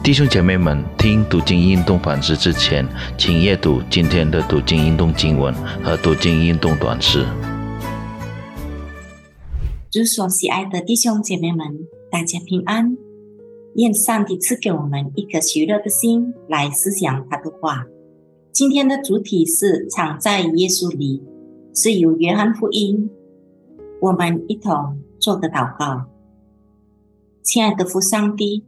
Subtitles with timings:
[0.00, 2.86] 弟兄姐妹们，听读经运动反思之前，
[3.18, 7.26] 请阅读今天的读经运动经文和读经运动短诗。
[9.90, 12.96] 主所喜爱的弟兄姐妹们，大家平安。
[13.74, 17.84] 愿上帝赐给我们一颗喜乐的心来思想他的话。
[18.50, 21.22] 今天的主题是“藏在耶稣里”，
[21.74, 23.10] 是由约翰福音。
[24.00, 26.06] 我们一同做个祷告，
[27.42, 28.64] 亲爱的父上帝。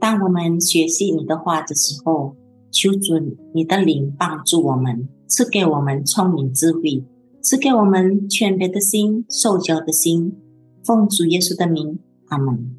[0.00, 2.34] 当我们学习你的话的时候，
[2.70, 3.18] 求主
[3.52, 7.04] 你的灵帮助我们，赐给我们聪明智慧，
[7.42, 10.36] 赐给我们谦卑的心、受教的心。
[10.82, 11.98] 奉主耶稣的名，
[12.28, 12.76] 阿门。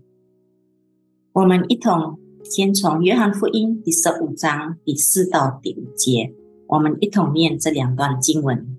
[1.33, 6.33] 我们一同先从约翰福音第十五章第四到第五节，
[6.67, 8.75] 我们一同念这两段经文。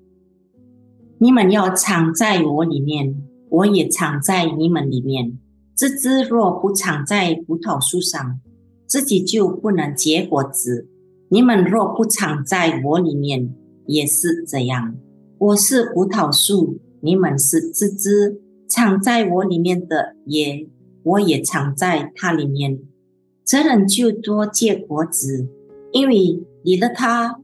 [1.18, 5.38] 你们要藏在我里面，我也藏在你们里面。
[5.82, 8.38] 枝枝若不藏在葡萄树上，
[8.86, 10.86] 自己就不能结果子。
[11.28, 13.52] 你们若不藏在我里面，
[13.86, 14.94] 也是这样。
[15.38, 18.40] 我是葡萄树，你们是枝枝。
[18.68, 20.68] 藏在我里面的，也
[21.02, 22.78] 我也藏在它里面。
[23.44, 25.48] 这人就多结果子，
[25.90, 27.40] 因为离了他，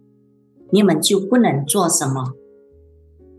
[0.70, 2.34] 你们就不能做什么。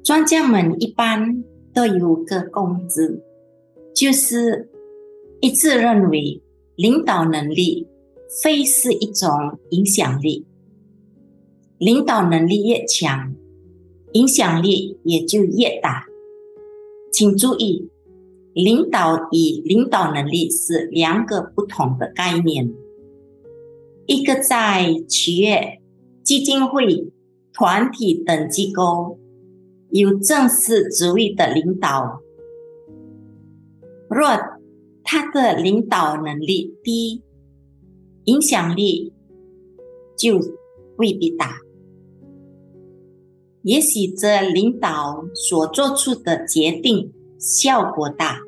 [0.04, 1.42] 专家们一般
[1.74, 3.24] 都有个公子，
[3.96, 4.70] 就是。
[5.42, 6.42] 一致认为，
[6.76, 7.88] 领导能力
[8.42, 9.30] 非是一种
[9.70, 10.46] 影响力。
[11.78, 13.34] 领导能力越强，
[14.14, 16.06] 影响力也就越大。
[17.12, 17.90] 请注意，
[18.54, 22.74] 领导与领导能力是两个不同的概念。
[24.06, 25.82] 一个在企业、
[26.22, 27.12] 基金会、
[27.54, 29.18] 团体等机构
[29.92, 32.22] 有正式职位的领导，
[34.10, 34.59] 若
[35.12, 37.24] 他的领导能力低，
[38.26, 39.12] 影响力
[40.16, 40.40] 就
[40.98, 41.58] 未必大。
[43.64, 48.42] 也许这领导所做出的决定效果大，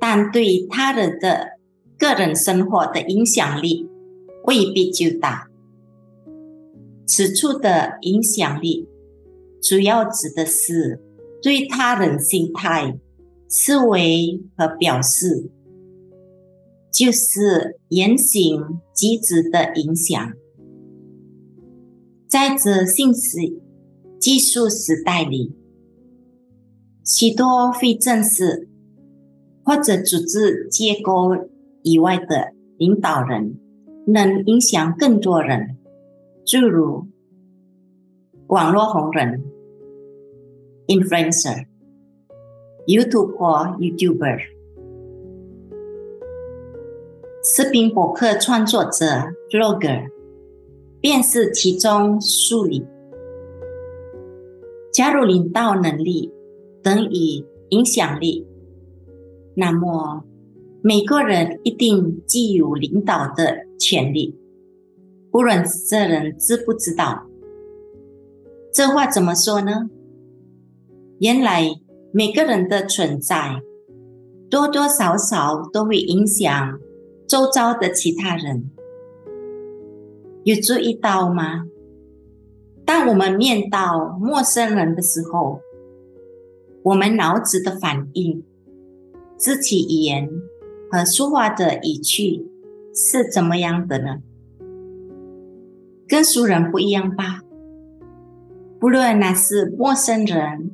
[0.00, 1.60] 但对他人的
[1.96, 3.88] 个人生活的影响力
[4.46, 5.48] 未必就大。
[7.06, 8.88] 此处的影响力，
[9.62, 11.00] 主要指的是
[11.40, 12.98] 对他人心态。
[13.52, 15.50] 思维和表示，
[16.92, 20.32] 就是言行举止的影响。
[22.28, 23.60] 在这信息
[24.20, 25.52] 技术时代里，
[27.04, 28.68] 许多非正式
[29.64, 31.30] 或者组织结构
[31.82, 33.58] 以外的领导人，
[34.06, 35.76] 能影响更多人，
[36.46, 37.08] 诸如
[38.46, 39.42] 网络红人
[40.86, 41.69] （influencer）。
[42.86, 44.38] YouTube 或 YouTuber，
[47.44, 49.06] 视频博客创作者
[49.50, 50.08] Vlogger，
[51.00, 52.84] 便是其中数例。
[54.92, 56.32] 加入领导能力
[56.82, 58.46] 等于影响力，
[59.54, 60.24] 那么
[60.82, 64.36] 每个人一定具有领导的权利，
[65.32, 67.24] 无论这人知不知道。
[68.72, 69.88] 这话怎么说呢？
[71.20, 71.70] 原来。
[72.12, 73.62] 每个人的存在，
[74.50, 76.80] 多多少少都会影响
[77.28, 78.68] 周遭的其他人。
[80.42, 81.66] 有注意到吗？
[82.84, 85.60] 当我们面到陌生人的时候，
[86.82, 88.42] 我们脑子的反应、
[89.38, 90.28] 肢体语言
[90.90, 92.50] 和说话的语气
[92.92, 94.18] 是怎么样的呢？
[96.08, 97.42] 跟熟人不一样吧？
[98.80, 100.72] 不论那是陌生人。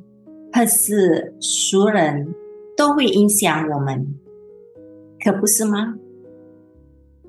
[0.51, 2.33] 可是熟人
[2.75, 4.15] 都会影响我们，
[5.23, 5.95] 可不是吗？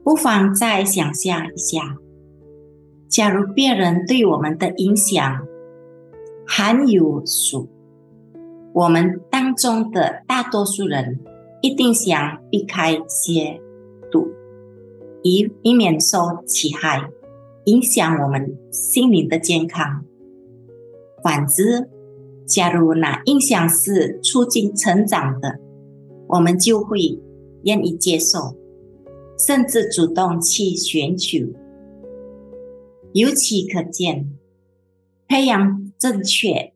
[0.02, 1.98] 不妨再想象一下，
[3.08, 5.46] 假如别人对我们的影响
[6.46, 7.68] 含有数，
[8.72, 11.20] 我们当中的大多数人
[11.60, 13.60] 一定想避开些
[14.10, 14.28] 度，
[15.22, 17.10] 以以免受其害，
[17.64, 20.04] 影响我们心灵的健康。
[21.22, 21.90] 反之，
[22.48, 25.60] 假如那印象是促进成长的，
[26.28, 26.98] 我们就会
[27.64, 28.56] 愿意接受，
[29.46, 31.38] 甚至主动去寻求。
[33.12, 34.30] 由此可见，
[35.28, 36.72] 培养正确、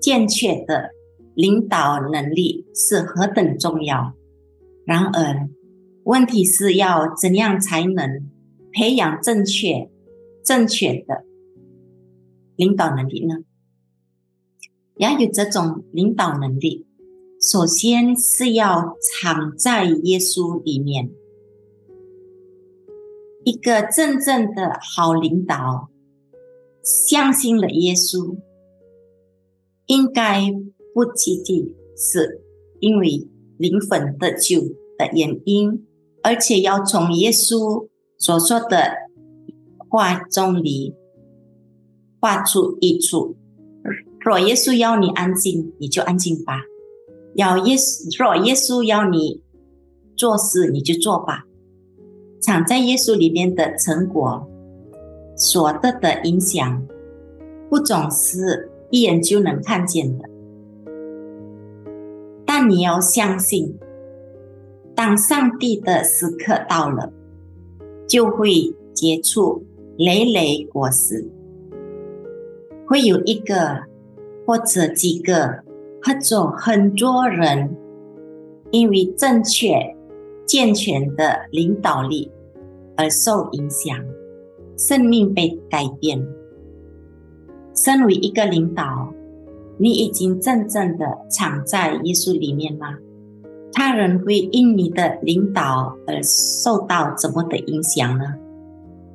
[0.00, 0.90] 健全的
[1.34, 4.14] 领导能力是何等重要。
[4.84, 5.48] 然而，
[6.04, 8.28] 问题是要怎样才能
[8.72, 9.88] 培养正确、
[10.44, 11.24] 正确的
[12.56, 13.36] 领导能力呢？
[15.02, 16.86] 要有这种领导能力，
[17.40, 21.10] 首先是要藏在耶稣里面。
[23.42, 25.88] 一个真正的好领导，
[26.84, 28.36] 相信了耶稣，
[29.86, 30.40] 应该
[30.94, 32.40] 不仅仅是
[32.78, 33.28] 因为
[33.58, 34.60] 灵魂得救
[34.96, 35.84] 的原因，
[36.22, 37.88] 而且要从耶稣
[38.18, 38.94] 所说的
[39.90, 40.94] 话中里
[42.20, 43.36] 画出一处。
[44.24, 46.54] 若耶稣要你安静，你就安静吧；
[47.34, 49.42] 要耶稣若耶稣要你
[50.16, 51.44] 做事，你就做吧。
[52.40, 54.48] 藏在耶稣里面的成果
[55.36, 56.86] 所得的影响，
[57.68, 60.28] 不总是一眼就能看见的。
[62.44, 63.76] 但你要相信，
[64.94, 67.12] 当上帝的时刻到了，
[68.06, 69.64] 就会结出
[69.96, 71.26] 累累果实，
[72.86, 73.84] 会有一个
[74.46, 75.62] 或者几个
[76.02, 77.76] 或者很多人，
[78.70, 79.74] 因为正确。
[80.44, 82.30] 健全的领导力
[82.96, 83.96] 而受影响，
[84.76, 86.20] 生命被改变。
[87.74, 89.14] 身为一个领导，
[89.78, 92.98] 你已经真正的藏在耶稣里面吗？
[93.72, 98.24] 他人会因你的领导而受到怎么的影响呢？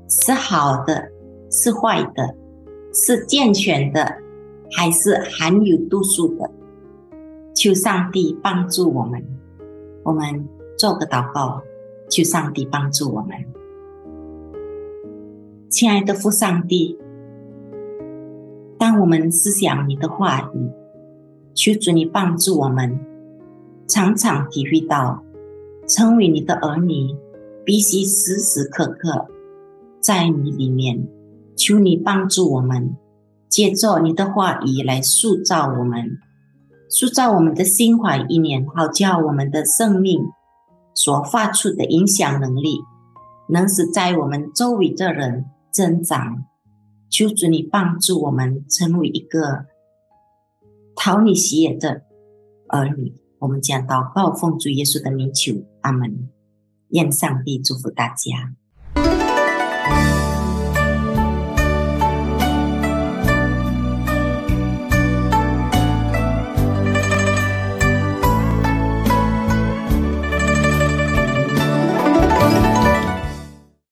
[0.10, 1.10] 是好的，
[1.52, 2.34] 是坏的，
[2.94, 4.16] 是健全的，
[4.72, 6.50] 还是含有度数的？
[7.54, 9.24] 求上帝帮助我们，
[10.04, 10.48] 我们。
[10.78, 11.64] 做个祷告，
[12.08, 13.30] 求上帝帮助我们。
[15.72, 17.00] 亲爱的父上帝，
[18.78, 20.70] 当我们思想你的话语，
[21.56, 23.00] 求主你帮助我们，
[23.88, 25.24] 常常体会到
[25.88, 27.16] 成为你的儿女，
[27.66, 29.26] 必须时时刻刻
[30.00, 31.08] 在你里面。
[31.56, 32.96] 求你帮助我们，
[33.50, 36.18] 借着你的话语来塑造我们，
[36.90, 40.28] 塑造我们的心怀意念，好叫我们的生命。
[40.94, 42.80] 所发出的影响能力，
[43.50, 46.44] 能使在我们周围的人增长。
[47.08, 49.68] 求主你帮助我们成为一个
[50.96, 52.02] 讨你喜悦的
[52.70, 53.14] 儿女。
[53.38, 56.30] 我们将祷告奉主耶稣的名求，阿门。
[56.90, 58.56] 愿上帝祝福大家。